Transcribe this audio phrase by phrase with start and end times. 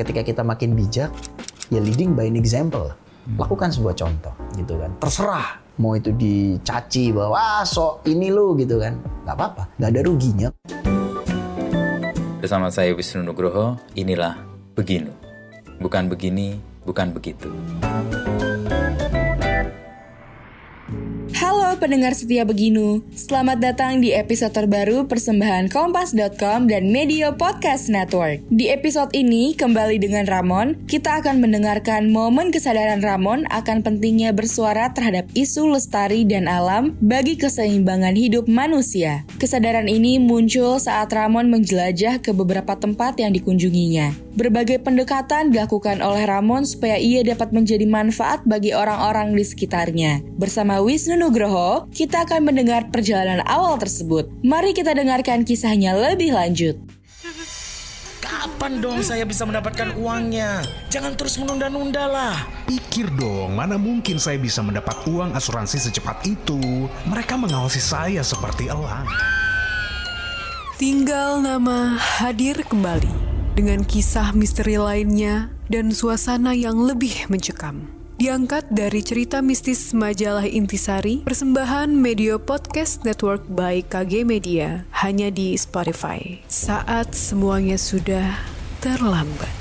[0.00, 1.12] ketika kita makin bijak,
[1.68, 2.88] ya leading by an example.
[3.36, 4.96] Lakukan sebuah contoh gitu kan.
[4.96, 8.96] Terserah mau itu dicaci bahwa ah, sok ini lu gitu kan.
[9.28, 10.48] Nggak apa-apa, nggak ada ruginya.
[12.40, 14.40] Bersama saya Wisnu Nugroho, inilah
[14.72, 15.12] Beginu.
[15.76, 16.56] Bukan begini,
[16.88, 17.52] bukan begitu.
[21.80, 28.44] Pendengar setia Beginu, selamat datang di episode terbaru persembahan Kompas.com dan Media Podcast Network.
[28.52, 34.92] Di episode ini, kembali dengan Ramon, kita akan mendengarkan momen kesadaran Ramon akan pentingnya bersuara
[34.92, 39.24] terhadap isu lestari dan alam bagi keseimbangan hidup manusia.
[39.40, 44.12] Kesadaran ini muncul saat Ramon menjelajah ke beberapa tempat yang dikunjunginya.
[44.36, 50.20] Berbagai pendekatan dilakukan oleh Ramon supaya ia dapat menjadi manfaat bagi orang-orang di sekitarnya.
[50.36, 54.30] Bersama Wisnu Nugroho, kita akan mendengar perjalanan awal tersebut.
[54.40, 56.78] Mari kita dengarkan kisahnya lebih lanjut.
[58.20, 60.64] Kapan dong saya bisa mendapatkan uangnya?
[60.88, 62.36] Jangan terus menunda-nunda lah.
[62.64, 66.86] Pikir dong, mana mungkin saya bisa mendapat uang asuransi secepat itu?
[67.10, 69.04] Mereka mengawasi saya seperti elang.
[70.80, 73.12] Tinggal nama hadir kembali
[73.52, 77.99] dengan kisah misteri lainnya dan suasana yang lebih mencekam.
[78.20, 85.56] Diangkat dari cerita mistis majalah Intisari, persembahan Media Podcast Network by KG Media, hanya di
[85.56, 86.36] Spotify.
[86.44, 88.44] Saat semuanya sudah
[88.84, 89.59] terlambat.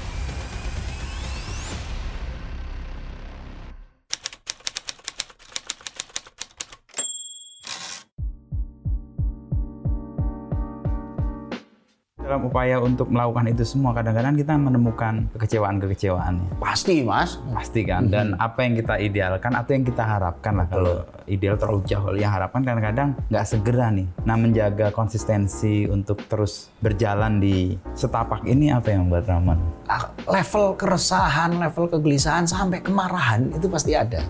[12.30, 16.62] Dalam upaya untuk melakukan itu semua, kadang-kadang kita menemukan kekecewaan-kekecewaannya.
[16.62, 17.42] Pasti mas.
[17.50, 18.06] Pasti kan.
[18.06, 20.70] Dan apa yang kita idealkan atau yang kita harapkan lah.
[20.70, 22.06] Kalau ideal terlalu jauh.
[22.06, 24.06] Kalau yang harapkan kadang-kadang nggak segera nih.
[24.30, 29.58] Nah menjaga konsistensi untuk terus berjalan di setapak ini apa yang buat Ramon?
[29.90, 34.22] Ah, Level keresahan, level kegelisahan sampai kemarahan itu pasti ada.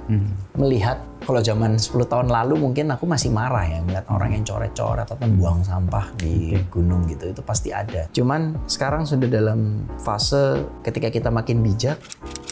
[0.56, 5.06] Melihat kalau zaman 10 tahun lalu mungkin aku masih marah ya melihat orang yang coret-coret
[5.06, 8.10] atau buang sampah di gunung gitu itu pasti ada.
[8.10, 12.02] Cuman sekarang sudah dalam fase ketika kita makin bijak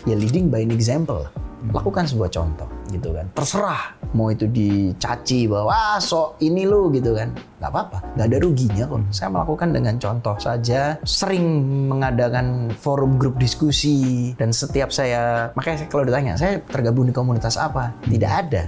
[0.06, 1.26] ya leading by an example.
[1.74, 3.26] Lakukan sebuah contoh gitu kan.
[3.34, 7.32] Terserah mau itu dicaci bahwa ah, sok ini lu gitu kan.
[7.58, 9.02] nggak apa-apa, nggak ada ruginya kok.
[9.10, 10.94] Saya melakukan dengan contoh saja.
[11.02, 11.42] Sering
[11.90, 17.58] mengadakan forum grup diskusi dan setiap saya makanya saya- kalau ditanya saya tergabung di komunitas
[17.58, 18.64] apa, tidak ada.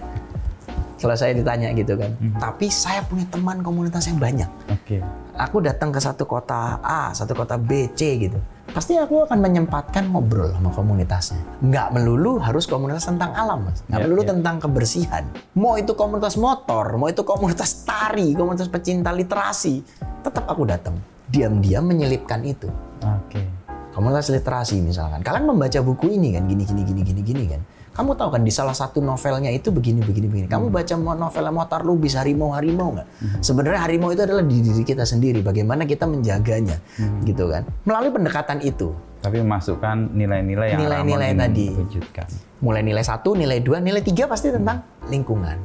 [1.00, 2.12] Kalau saya ditanya gitu kan.
[2.42, 5.00] Tapi saya punya teman komunitas yang banyak Oke.
[5.32, 8.36] aku datang ke satu kota A, satu kota B, C gitu.
[8.70, 11.42] Pasti aku akan menyempatkan ngobrol sama komunitasnya.
[11.66, 13.82] Nggak melulu harus komunitas tentang alam, Mas.
[13.90, 14.30] Nggak Ya, melulu ya.
[14.38, 15.24] tentang kebersihan.
[15.58, 19.82] Mau itu komunitas motor, mau itu komunitas tari, komunitas pecinta literasi,
[20.22, 20.94] tetap aku datang.
[21.26, 22.70] Diam-diam menyelipkan itu.
[23.02, 23.42] Oke.
[23.90, 25.26] Komunitas literasi misalkan.
[25.26, 27.62] Kalian membaca buku ini kan, gini, gini, gini, gini, gini kan.
[27.90, 30.48] Kamu tahu kan di salah satu novelnya itu begini, begini, begini.
[30.48, 33.08] Kamu baca mo- novelnya Motar Lubis, Harimau, Harimau nggak?
[33.40, 35.42] Sebenarnya harimau itu adalah di diri kita sendiri.
[35.42, 36.80] Bagaimana kita menjaganya,
[37.24, 37.68] gitu kan?
[37.84, 38.94] Melalui pendekatan itu.
[39.20, 41.68] Tapi memasukkan nilai-nilai yang Nilai-nilai tadi.
[41.76, 42.28] wujudkan.
[42.60, 45.60] Mulai nilai satu, nilai dua, nilai tiga pasti tentang lingkungan.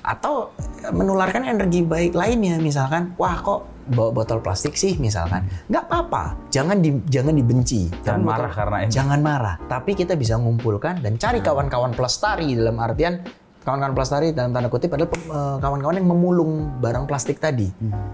[0.00, 5.84] Atau eh, menularkan energi baik lainnya, misalkan, wah kok bawa botol plastik sih, misalkan, nggak
[5.84, 6.38] apa-apa.
[6.48, 7.90] Jangan di, jangan dibenci.
[8.00, 8.90] Jangan Kan marah botol- karena itu.
[8.94, 9.54] Jangan marah.
[9.66, 13.26] Tapi kita bisa mengumpulkan dan cari kawan-kawan pelestari dalam artian
[13.60, 17.66] kawan-kawan pelestari dalam tanda kutip adalah eh, kawan-kawan yang memulung barang plastik tadi.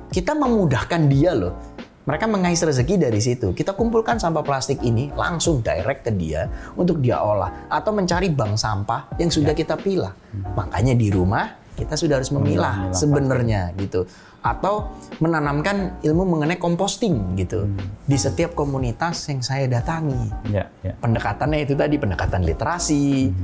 [0.08, 1.75] Kita memudahkan dia loh.
[2.06, 3.50] Mereka mengais rezeki dari situ.
[3.50, 6.46] Kita kumpulkan sampah plastik ini langsung direct ke dia
[6.78, 10.14] untuk dia olah atau mencari bank sampah yang sudah kita pilah.
[10.54, 14.06] Makanya di rumah kita sudah harus memilah Memilah sebenarnya gitu.
[14.38, 17.66] Atau menanamkan ilmu mengenai composting gitu
[18.06, 20.94] di setiap komunitas yang saya datangi Ya, ya.
[21.02, 23.34] pendekatannya itu tadi pendekatan literasi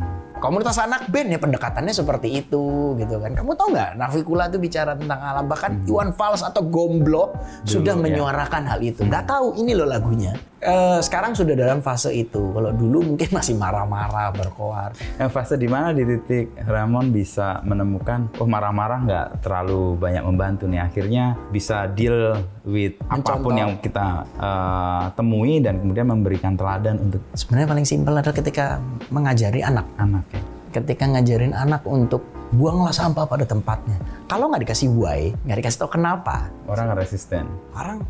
[0.43, 4.99] komunitas anak band ya pendekatannya seperti itu gitu kan kamu tahu nggak Navikula itu bicara
[4.99, 7.31] tentang alam bahkan Iwan Fals atau Gomblo
[7.63, 8.03] sudah ya.
[8.03, 12.71] menyuarakan hal itu nggak tahu ini loh lagunya Eh, sekarang sudah dalam fase itu kalau
[12.71, 18.47] dulu mungkin masih marah-marah berkoar Yang fase di mana di titik Ramon bisa menemukan, oh
[18.47, 20.87] marah-marah nggak terlalu banyak membantu nih.
[20.87, 23.59] Akhirnya bisa deal with apa pun Mencontoh.
[23.59, 24.07] yang kita
[24.39, 28.79] eh, temui dan kemudian memberikan teladan untuk sebenarnya paling simpel adalah ketika
[29.11, 30.32] mengajari anak anak ya.
[30.73, 33.97] Ketika ngajarin anak untuk buanglah sampah pada tempatnya
[34.27, 37.45] kalau nggak dikasih why nggak dikasih tahu kenapa Orang resisten.
[37.73, 38.05] orang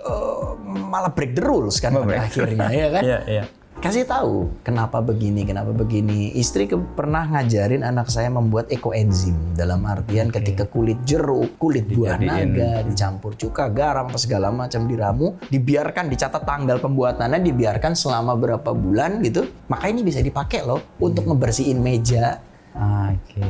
[0.00, 3.44] eh, malah break the rules kan pada akhirnya ya kan Iya, iya.
[3.80, 6.30] Kasih tahu kenapa begini, kenapa begini.
[6.32, 12.20] Istri ke- pernah ngajarin anak saya membuat ekoenzim dalam artian ketika kulit jeruk, kulit buah
[12.20, 12.52] Dijadiin.
[12.52, 18.70] naga dicampur cuka, garam, apa segala macam diramu, dibiarkan dicatat tanggal pembuatannya, dibiarkan selama berapa
[18.70, 19.48] bulan gitu.
[19.66, 22.36] Maka ini bisa dipakai loh untuk ngebersihin meja.
[22.70, 23.42] Ah, Oke.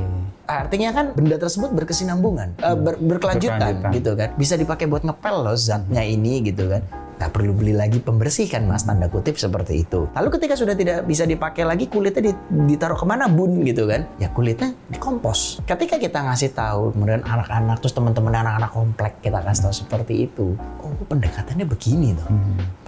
[0.47, 3.93] Artinya kan benda tersebut berkesinambungan, eh, ber- berkelanjutan Berkelanjutan.
[3.93, 4.29] gitu kan.
[4.35, 6.83] Bisa dipakai buat ngepel loh zatnya ini gitu kan.
[7.21, 10.09] Nggak perlu beli lagi pembersih kan mas, tanda kutip seperti itu.
[10.17, 14.09] Lalu ketika sudah tidak bisa dipakai lagi, kulitnya di- ditaruh ke mana bun gitu kan?
[14.17, 15.61] Ya kulitnya dikompos.
[15.69, 20.57] Ketika kita ngasih tahu, kemudian anak-anak, terus teman-teman anak-anak komplek kita kasih tahu seperti itu.
[20.81, 22.29] Oh pendekatannya begini tuh.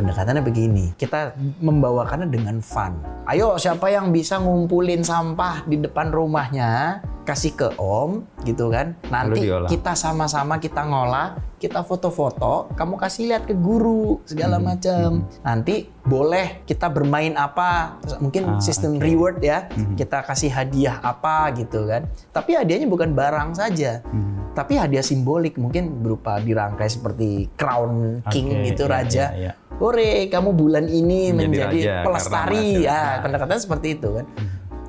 [0.01, 0.97] Pendekatannya begini.
[0.97, 2.97] Kita membawakannya dengan fun.
[3.29, 8.99] Ayo siapa yang bisa ngumpulin sampah di depan rumahnya, kasih ke om gitu kan.
[9.07, 14.67] Nanti kita sama-sama kita ngolah, kita foto-foto, kamu kasih lihat ke guru segala Hmm.
[14.67, 15.09] macam.
[15.41, 19.07] Nanti boleh kita bermain apa, mungkin Ah, sistem oke.
[19.07, 19.95] reward ya, Hmm.
[19.95, 22.11] kita kasih hadiah apa gitu kan.
[22.31, 24.03] Tapi hadiahnya bukan barang saja.
[24.03, 24.51] Hmm.
[24.53, 29.25] Tapi hadiah simbolik mungkin berupa dirangkai seperti crown king Oke, gitu iya, raja.
[29.33, 29.53] iya, iya.
[29.73, 32.85] Hore, kamu bulan ini Menjadi menjadi, pelestari.
[32.85, 34.27] Ya, pendekatannya seperti itu kan.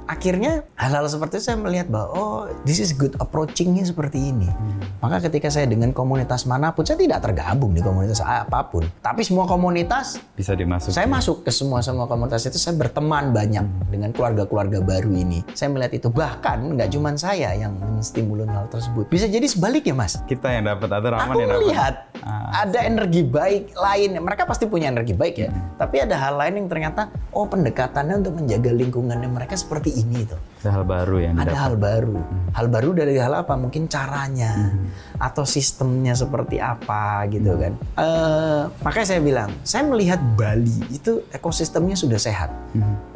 [0.04, 4.52] Akhirnya hal-hal seperti itu saya melihat bahwa oh this is good approachingnya seperti ini.
[5.00, 8.84] Maka ketika saya dengan komunitas mana pun saya tidak tergabung di komunitas apa pun.
[9.00, 10.92] Tapi semua komunitas Bisa dimasuki.
[10.92, 15.40] saya masuk ke semua semua komunitas itu saya berteman banyak dengan keluarga-keluarga baru ini.
[15.56, 19.08] Saya melihat itu bahkan nggak cuma saya yang menstimulun hal tersebut.
[19.08, 20.20] Bisa jadi sebaliknya mas.
[20.26, 21.62] Kita yang dapat atau Rahman Aku yang dapat.
[21.64, 22.64] melihat Ah.
[22.64, 24.16] ada energi baik lain.
[24.16, 25.52] Mereka pasti punya energi baik ya.
[25.76, 30.42] Tapi ada hal lain yang ternyata oh pendekatannya untuk menjaga lingkungannya mereka seperti ini tuh.
[30.64, 32.18] Ada hal baru yang Ada hal baru.
[32.56, 33.60] Hal baru dari hal apa?
[33.60, 34.72] Mungkin caranya
[35.20, 37.76] atau sistemnya seperti apa gitu kan.
[38.00, 42.48] Eh, makanya saya bilang, saya melihat Bali itu ekosistemnya sudah sehat.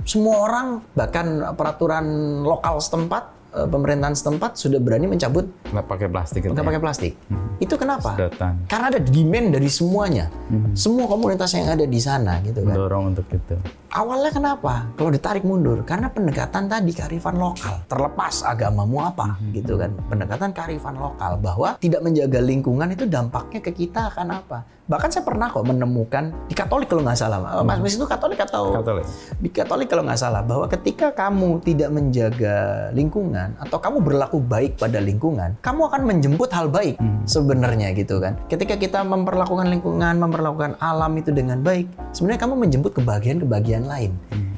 [0.03, 2.03] Semua orang bahkan peraturan
[2.43, 6.51] lokal setempat, pemerintahan setempat sudah berani mencabut Nggak pakai plastik itu.
[6.53, 6.69] nggak ya?
[6.69, 7.13] pakai plastik.
[7.57, 8.13] Itu kenapa?
[8.13, 8.53] Sedotan.
[8.69, 10.29] Karena ada demand dari semuanya.
[10.77, 12.75] Semua komunitas yang ada di sana gitu kan.
[12.75, 13.55] Mendorong untuk itu.
[13.87, 14.85] Awalnya kenapa?
[14.93, 17.81] Kalau ditarik mundur karena pendekatan tadi kearifan lokal.
[17.87, 19.95] Terlepas agamamu apa gitu kan.
[20.11, 24.59] Pendekatan kearifan lokal bahwa tidak menjaga lingkungan itu dampaknya ke kita akan apa?
[24.87, 28.71] Bahkan saya pernah kok menemukan di Katolik kalau nggak salah, Mas Mis itu Katolik atau
[28.71, 29.03] Katolik.
[29.35, 32.55] di Katolik kalau nggak salah bahwa ketika kamu tidak menjaga
[32.95, 36.97] lingkungan atau kamu berlaku baik pada lingkungan, kamu akan menjemput hal baik
[37.29, 38.39] sebenarnya gitu kan.
[38.49, 44.11] Ketika kita memperlakukan lingkungan, memperlakukan alam itu dengan baik, sebenarnya kamu menjemput kebahagiaan-kebahagiaan lain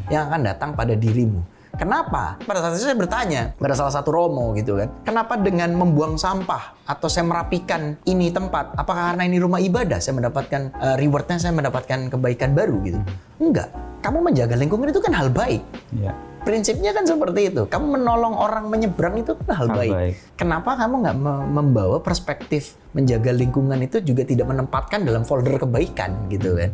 [0.08, 1.44] yang akan datang pada dirimu.
[1.80, 2.36] Kenapa?
[2.44, 4.92] Pada saat itu saya bertanya pada salah satu romo gitu kan.
[5.08, 8.76] Kenapa dengan membuang sampah atau saya merapikan ini tempat?
[8.76, 13.00] Apakah karena ini rumah ibadah saya mendapatkan eh, rewardnya saya mendapatkan kebaikan baru gitu?
[13.40, 13.72] Enggak.
[14.04, 15.64] Kamu menjaga lingkungan itu kan hal baik.
[15.96, 16.12] Ya.
[16.44, 17.68] Prinsipnya kan seperti itu.
[17.68, 19.92] Kamu menolong orang menyeberang itu kan hal, baik.
[19.92, 20.14] baik.
[20.40, 26.16] Kenapa kamu nggak me- membawa perspektif menjaga lingkungan itu juga tidak menempatkan dalam folder kebaikan
[26.32, 26.72] gitu kan?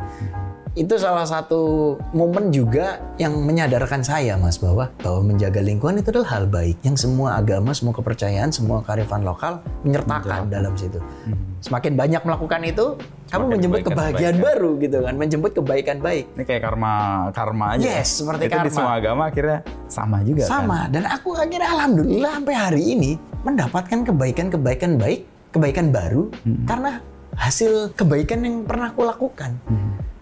[0.76, 6.36] Itu salah satu momen juga yang menyadarkan saya mas bahwa bahwa menjaga lingkungan itu adalah
[6.36, 11.00] hal baik yang semua agama, semua kepercayaan, semua kearifan lokal menyertakan dalam situ.
[11.64, 12.86] Semakin banyak melakukan itu,
[13.32, 14.52] kamu Semakin menjemput kebaikan- kebahagiaan kebaikan.
[14.60, 16.26] baru gitu kan, menjemput kebaikan baik.
[16.36, 16.94] Ini kayak karma
[17.32, 17.88] karma aja.
[17.88, 18.76] Yes, seperti itu di karma.
[18.76, 20.52] semua agama akhirnya sama juga kan.
[20.52, 20.80] Sama.
[20.92, 23.12] Dan aku akhirnya alhamdulillah sampai hari ini
[23.48, 25.24] mendapatkan kebaikan-kebaikan baik,
[25.56, 26.28] kebaikan baru
[26.68, 27.00] karena
[27.36, 29.60] hasil kebaikan yang pernah aku lakukan.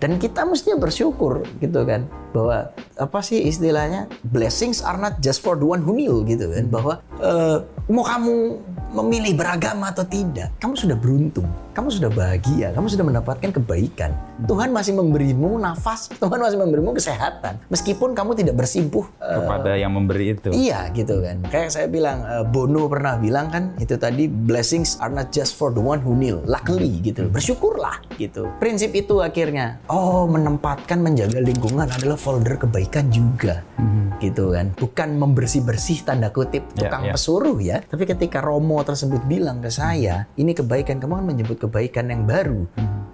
[0.04, 2.04] Dan kita mestinya bersyukur gitu kan
[2.36, 6.68] bahwa apa sih istilahnya blessings are not just for the one who kneel gitu kan
[6.68, 8.60] bahwa eh, mau kamu
[8.94, 14.14] memilih beragama atau tidak kamu sudah beruntung kamu sudah bahagia kamu sudah mendapatkan kebaikan
[14.46, 19.94] Tuhan masih memberimu nafas Tuhan masih memberimu kesehatan meskipun kamu tidak bersimpuh eh, kepada yang
[19.98, 20.50] memberi itu.
[20.54, 21.42] Iya gitu kan.
[21.50, 25.74] Kayak saya bilang eh, Bono pernah bilang kan itu tadi blessings are not just for
[25.74, 26.44] the one who kneel.
[26.46, 27.26] Luckily gitu.
[27.32, 28.46] Bersyukurlah gitu.
[28.62, 33.66] Prinsip itu akhirnya oh menempatkan menjaga lingkungan adalah folder kebaikan juga.
[34.22, 34.72] Gitu kan.
[34.78, 37.14] Bukan membersih-bersih tanda kutip Ya, tukang ya.
[37.18, 37.78] pesuruh ya.
[37.84, 42.68] Tapi ketika Romo tersebut bilang ke saya, ini kebaikan kamu kan menjemput kebaikan yang baru.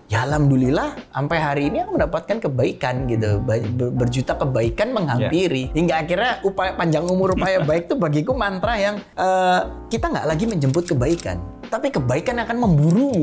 [0.10, 3.38] Ya alhamdulillah sampai hari ini aku mendapatkan kebaikan gitu.
[3.94, 5.70] Berjuta kebaikan menghampiri.
[5.70, 9.62] Hingga akhirnya upaya panjang umur upaya baik itu bagiku mantra yang eh,
[9.94, 11.38] kita nggak lagi menjemput kebaikan.
[11.70, 13.14] Tapi kebaikan akan memburu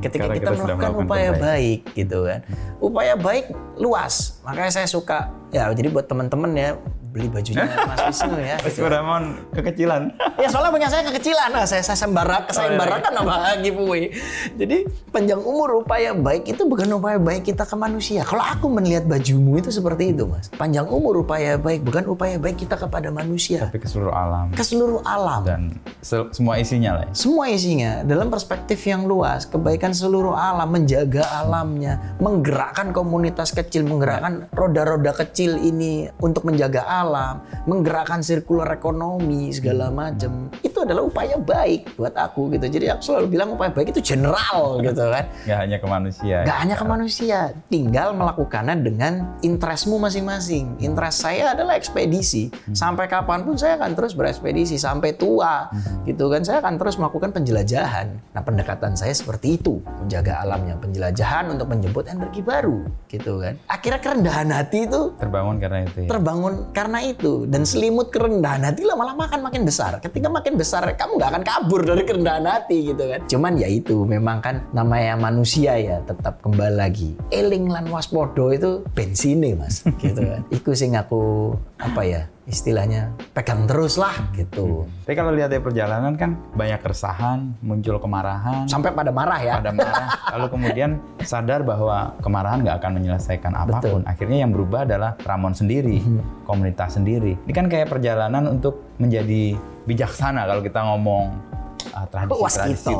[0.00, 1.44] ketika karena kita, kita melakukan melakukan upaya kebaikan.
[1.44, 2.40] baik gitu kan.
[2.80, 3.44] Upaya baik
[3.76, 4.40] luas.
[4.48, 6.80] Makanya saya suka ya jadi buat teman-teman ya
[7.12, 8.56] beli bajunya Mas Wisnu ya.
[8.56, 10.02] Mas Ramon kekecilan.
[10.40, 14.08] ya soalnya punya saya kekecilan, nah, saya saya sembarak, saya sembarangan apa giveaway.
[14.56, 18.24] Jadi panjang umur upaya baik itu bukan upaya baik kita ke manusia.
[18.24, 20.48] Kalau aku melihat bajumu itu seperti itu, Mas.
[20.48, 24.48] Panjang umur upaya baik bukan upaya baik kita kepada manusia, Tapi ke seluruh alam.
[24.48, 25.42] ke seluruh alam.
[25.44, 25.62] Dan
[26.00, 27.12] se- semua isinya lah ya.
[27.12, 34.48] Semua isinya dalam perspektif yang luas, kebaikan seluruh alam, menjaga alamnya, menggerakkan komunitas kecil, menggerakkan
[34.50, 37.01] roda-roda kecil ini untuk menjaga alam,
[37.66, 40.50] menggerakkan sirkular ekonomi segala macam.
[40.62, 42.66] Itu adalah upaya baik buat aku gitu.
[42.68, 45.24] Jadi aku selalu bilang upaya baik itu general gitu kan.
[45.46, 46.36] Nggak hanya ke manusia.
[46.42, 47.38] Gak hanya ke manusia,
[47.70, 50.76] tinggal melakukannya dengan interestmu masing-masing.
[50.82, 52.50] Interest saya adalah ekspedisi.
[52.74, 55.70] Sampai kapan pun saya akan terus berekspedisi sampai tua,
[56.04, 56.42] gitu kan.
[56.42, 58.06] Saya akan terus melakukan penjelajahan.
[58.34, 63.54] Nah, pendekatan saya seperti itu, menjaga alamnya, penjelajahan untuk menjemput energi baru, gitu kan.
[63.70, 66.08] Akhirnya kerendahan hati itu Terbangun karena itu ya.
[66.10, 69.96] terbangun karena itu dan selimut kerendahan hati lama-lama akan makin besar.
[70.02, 73.20] Ketika makin besar, kamu nggak akan kabur dari kerendahan hati gitu kan.
[73.30, 77.16] Cuman ya itu memang kan namanya manusia ya tetap kembali lagi.
[77.30, 80.42] Eling lan waspodo itu bensine mas, gitu kan.
[80.52, 84.90] Iku sing aku apa ya istilahnya pegang terus lah gitu.
[85.06, 89.54] Tapi kalau lihat dari perjalanan kan banyak keresahan, muncul kemarahan, Sampai pada marah ya.
[89.62, 90.90] pada marah, lalu kemudian
[91.22, 94.02] sadar bahwa kemarahan nggak akan menyelesaikan apa pun.
[94.02, 96.18] Akhirnya yang berubah adalah Ramon sendiri, Hmm.
[96.42, 97.38] komunitas sendiri.
[97.46, 101.30] Ini kan kayak perjalanan untuk menjadi bijaksana kalau kita ngomong
[101.90, 102.94] ah, tradisi-tradisi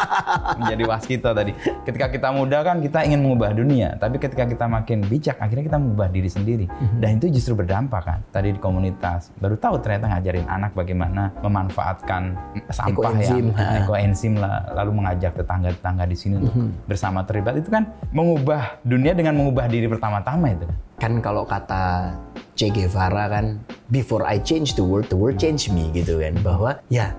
[0.60, 1.52] menjadi waskito tadi.
[1.84, 5.78] Ketika kita muda kan kita ingin mengubah dunia, tapi ketika kita makin bijak, akhirnya kita
[5.78, 6.66] mengubah diri sendiri.
[6.68, 6.98] Mhm.
[6.98, 8.18] Dan itu justru berdampak kan.
[8.30, 12.22] Tadi di komunitas, baru tahu ternyata ngajarin anak bagaimana memanfaatkan
[12.70, 16.86] sampah Ekoenzim, ya, ekoenzim lah, lalu mengajak tetangga-tetangga di sini untuk Mhm.
[16.86, 20.66] bersama terlibat itu kan mengubah dunia dengan mengubah diri pertama-tama itu.
[20.94, 22.14] kan kalau kata
[22.54, 23.58] Che Guevara kan
[23.90, 27.10] before I change the world the world change me gitu kan bahwa ya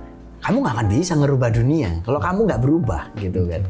[0.43, 3.63] kamu nggak akan bisa ngerubah dunia kalau kamu nggak berubah gitu kan.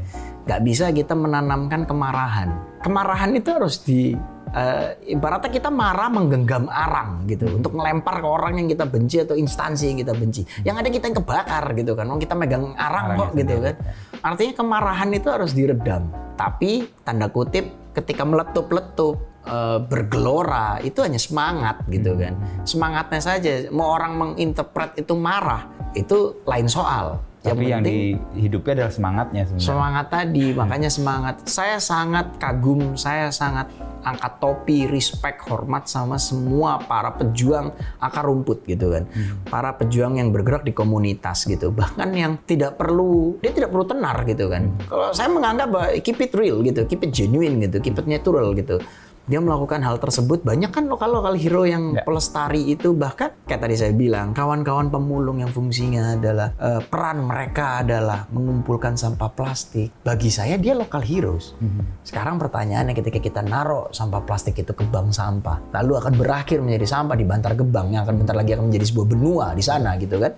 [0.44, 2.50] Nggak bisa kita menanamkan kemarahan.
[2.82, 4.18] Kemarahan itu harus di
[4.51, 7.62] eh, ibaratnya kita marah menggenggam arang gitu.
[7.62, 10.42] Untuk melempar ke orang yang kita benci atau instansi yang kita benci.
[10.65, 12.06] Yang ada kita yang kebakar gitu kan.
[12.10, 13.75] Oh kita megang arang kok gitu kan.
[14.24, 16.10] artinya kemarahan itu harus diredam.
[16.34, 22.34] Tapi tanda kutip ketika meletup-letup eh, bergelora itu hanya semangat gitu kan.
[22.65, 23.70] Semangatnya saja.
[23.70, 27.22] Mau orang menginterpret itu marah itu lain soal.
[27.44, 29.68] Tapi yang, penting di hidupnya adalah semangatnya sebenarnya.
[29.68, 31.36] semangat tadi makanya semangat.
[31.44, 33.68] Saya sangat kagum saya sangat
[34.04, 39.04] angkat topi respect hormat sama semua para pejuang akar rumput gitu kan.
[39.52, 41.76] Para pejuang yang bergerak di komunitas gitu.
[41.76, 44.72] Bahkan yang tidak perlu dia tidak perlu tenar gitu kan.
[44.88, 48.56] Kalau saya menganggap bahwa keep it real gitu keep it genuine gitu keep it natural
[48.56, 48.80] gitu
[49.24, 52.03] dia melakukan hal tersebut banyak kan lokal-lokal hero yang Ya.
[52.03, 52.92] pelestari itu.
[52.92, 58.94] Bahkan kayak tadi saya bilang kawan-kawan pemulung yang fungsinya adalah eh, peran mereka adalah mengumpulkan
[58.94, 59.96] sampah plastik.
[60.03, 61.56] Bagi saya dia lokal heroes.
[62.03, 66.84] Sekarang pertanyaannya ketika kita naruh sampah plastik itu ke bank sampah lalu akan berakhir menjadi
[66.89, 70.20] sampah di Bantar Gebang yang akan bentar lagi akan menjadi sebuah benua di sana gitu
[70.20, 70.36] kan?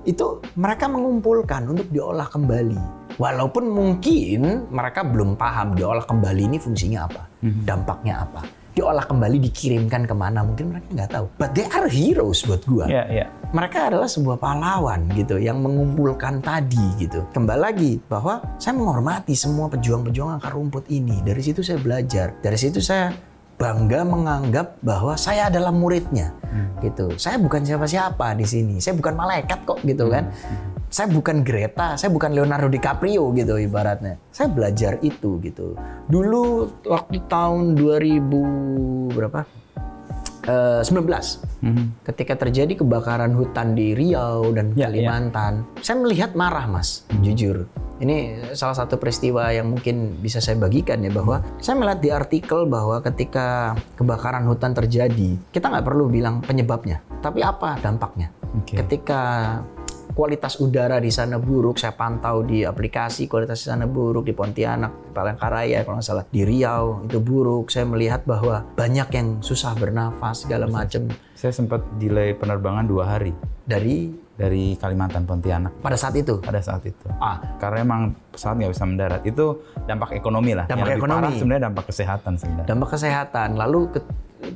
[0.00, 7.04] Itu mereka mengumpulkan untuk diolah kembali walaupun mungkin mereka belum paham diolah kembali ini fungsinya
[7.04, 7.22] apa
[7.62, 12.40] dampaknya apa diolah kembali dikirimkan ke mana mungkin mereka nggak tahu but they are heroes
[12.46, 13.26] buat gua Iya, iya.
[13.50, 17.26] mereka adalah sebuah pahlawan gitu yang mengumpulkan tadi gitu.
[17.34, 21.18] Kembali lagi bahwa saya menghormati semua pejuang-pejuang akar rumput ini.
[21.20, 22.38] Dari situ saya belajar.
[22.38, 23.10] Dari situ saya
[23.58, 26.30] bangga menganggap bahwa saya adalah muridnya
[26.78, 27.10] gitu.
[27.18, 28.78] Saya bukan siapa-siapa di sini.
[28.78, 30.30] Saya bukan malaikat kok gitu kan.
[30.90, 34.18] Saya bukan Greta, saya bukan Leonardo DiCaprio gitu ibaratnya.
[34.34, 35.78] Saya belajar itu gitu.
[36.10, 39.46] Dulu waktu tahun 2000 berapa?
[40.50, 41.46] Eh, 19
[42.02, 47.70] ketika terjadi kebakaran hutan di Riau dan Ya, Kalimantan, saya melihat marah mas, jujur.
[48.00, 52.64] Ini salah satu peristiwa yang mungkin bisa saya bagikan ya bahwa saya melihat di artikel
[52.64, 58.32] bahwa ketika kebakaran hutan terjadi, kita nggak perlu bilang penyebabnya, tapi apa dampaknya.
[58.56, 58.80] Oke.
[58.80, 59.20] Ketika
[60.10, 65.12] kualitas udara di sana buruk, saya pantau di aplikasi kualitas di sana buruk di Pontianak,
[65.12, 67.68] Palangkaraya kalau nggak salah, di Riau itu buruk.
[67.68, 73.32] Saya melihat bahwa banyak yang susah bernafas segala macam Saya sempat delay penerbangan dua hari
[73.64, 76.40] dari dari Kalimantan Pontianak pada saat itu.
[76.40, 77.06] pada saat itu.
[77.16, 79.20] Ah, Karena emang pesawat nggak bisa mendarat.
[79.22, 79.44] Itu
[79.84, 80.64] dampak ekonomi lah.
[80.64, 81.20] Dampak Yang ekonomi.
[81.20, 82.68] parah sebenarnya dampak kesehatan sebenarnya.
[82.68, 83.48] dampak kesehatan.
[83.56, 84.04] Lalu ke-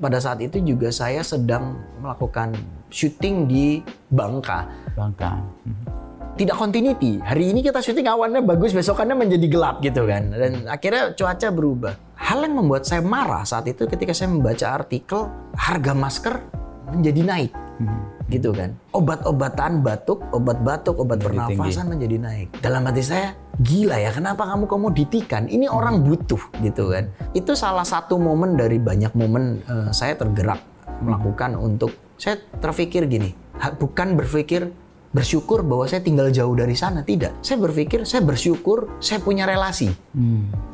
[0.01, 2.55] pada saat itu juga saya sedang melakukan
[2.89, 4.67] syuting di Bangka.
[4.95, 5.43] Bangka.
[6.35, 7.23] Tidak continuity.
[7.23, 10.35] Hari ini kita syuting awannya bagus, besokannya menjadi gelap gitu kan.
[10.35, 11.95] Dan akhirnya cuaca berubah.
[12.19, 16.35] Hal yang membuat saya marah saat itu ketika saya membaca artikel harga masker
[16.91, 17.53] menjadi naik.
[18.27, 18.75] Gitu kan.
[18.91, 22.49] Obat-obatan batuk, obat batuk, obat Menjadi pernafasan menjadi naik.
[22.59, 25.47] Dalam hati saya, gila ya kenapa kamu komoditikan?
[25.47, 27.11] Ini orang butuh gitu kan.
[27.37, 30.63] Itu salah satu momen dari banyak momen eh, saya tergerak
[31.03, 33.35] melakukan untuk saya terpikir gini,
[33.77, 34.71] bukan berpikir
[35.15, 37.39] bersyukur bahwa saya tinggal jauh dari sana, tidak.
[37.43, 39.91] Saya berpikir saya bersyukur saya punya relasi.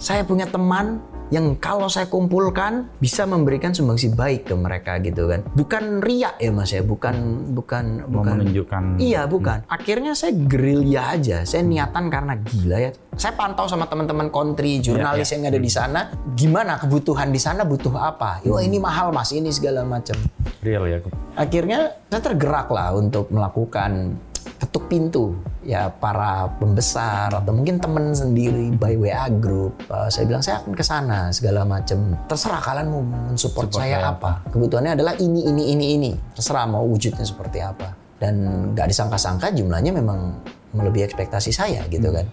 [0.00, 5.46] Saya punya teman yang kalau saya kumpulkan bisa memberikan sumbangsi baik ke mereka gitu kan.
[5.54, 9.62] Bukan riak ya Mas ya, bukan bukan Mau bukan menunjukkan Iya bukan.
[9.70, 11.46] Akhirnya saya gerilya aja.
[11.46, 12.90] Saya niatan karena gila ya.
[13.14, 16.10] Saya pantau sama teman-teman kontri, jurnalis yang ada di sana.
[16.34, 18.42] Gimana kebutuhan di sana butuh apa?
[18.46, 20.18] Wah ini mahal mas, ini segala macam.
[20.60, 21.00] real ya.
[21.40, 24.18] Akhirnya saya tergerak lah untuk melakukan
[24.60, 29.76] ketuk pintu ya para pembesar atau mungkin teman sendiri by WA group.
[29.93, 32.17] Uh, saya bilang saya akan ke sana segala macam.
[32.26, 34.31] Terserah kalian mau mensupport Support saya saya apa.
[34.49, 36.11] Kebutuhannya adalah ini ini ini ini.
[36.33, 38.00] Terserah mau wujudnya seperti apa.
[38.21, 38.35] Dan
[38.77, 40.37] nggak disangka-sangka jumlahnya memang
[40.71, 42.27] melebihi ekspektasi saya gitu kan.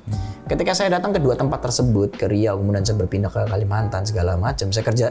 [0.48, 4.38] Ketika saya datang ke dua tempat tersebut ke Riau kemudian saya berpindah ke Kalimantan segala
[4.40, 5.08] macam saya kerja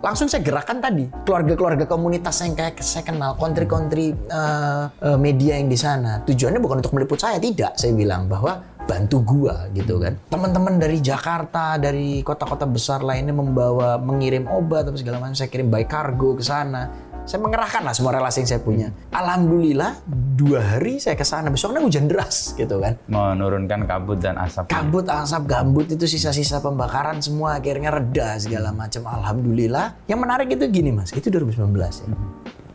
[0.00, 4.84] langsung saya gerakan tadi keluarga-keluarga komunitas yang kayak saya kenal kontri-kontri eh,
[5.18, 6.22] media yang di sana.
[6.24, 10.18] Tujuannya bukan untuk meliput saya tidak saya bilang bahwa bantu gua gitu kan.
[10.30, 15.70] Teman-teman dari Jakarta dari kota-kota besar lainnya membawa mengirim obat atau segala macam saya kirim
[15.70, 18.88] by cargo ke sana saya mengerahkan lah semua relasi yang saya punya.
[19.10, 20.02] Alhamdulillah
[20.34, 22.96] dua hari saya ke sana besoknya hujan deras gitu kan.
[23.06, 24.66] Menurunkan kabut dan asap.
[24.66, 29.04] Kabut, asap, gambut itu sisa-sisa pembakaran semua akhirnya reda segala macam.
[29.04, 30.06] Alhamdulillah.
[30.06, 32.08] Yang menarik itu gini mas, itu 2019 ya.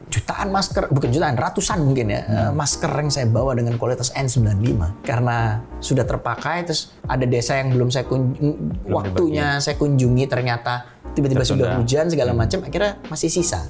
[0.06, 5.04] Jutaan masker, bukan jutaan, ratusan mungkin ya eh, masker yang saya bawa dengan kualitas N95
[5.04, 8.32] karena sudah terpakai terus ada desa yang belum saya kun-
[8.88, 13.68] waktunya saya kunjungi ternyata tiba-tiba sudah hujan segala macam akhirnya masih sisa.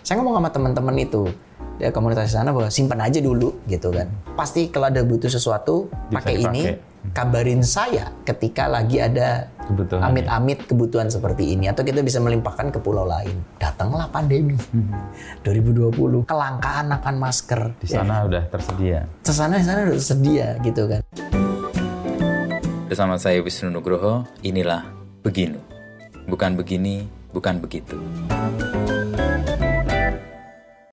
[0.00, 1.28] Saya ngomong sama teman-teman itu
[1.76, 4.08] ya komunitas di sana bahwa simpan aja dulu gitu kan.
[4.32, 6.62] Pasti kalau ada butuh sesuatu pakai ini,
[7.12, 10.12] kabarin saya ketika lagi ada Kebutuhan.
[10.12, 13.32] amit-amit kebutuhan seperti ini atau kita bisa melimpahkan ke pulau lain.
[13.60, 14.56] Datanglah pandemi
[15.44, 17.60] 2020, kelangkaan akan masker.
[17.80, 19.04] Di sana udah tersedia.
[19.24, 21.02] Sesana di sana udah tersedia gitu kan.
[22.90, 24.82] Bersama saya Wisnu Nugroho, inilah
[25.20, 25.60] Beginu.
[26.26, 27.04] Bukan begini,
[27.36, 28.00] bukan begitu.